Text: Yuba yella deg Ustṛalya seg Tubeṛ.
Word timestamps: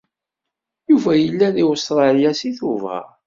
Yuba 0.89 1.11
yella 1.15 1.47
deg 1.55 1.69
Ustṛalya 1.71 2.31
seg 2.39 2.53
Tubeṛ. 2.59 3.05